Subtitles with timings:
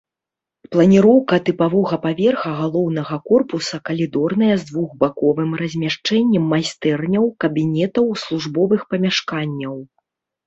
[0.73, 9.75] Планіроўка тыпавога паверха галоўнага корпуса калідорная з двухбаковым размяшчэннем майстэрняў, кабінетаў, службовых памяшканняў.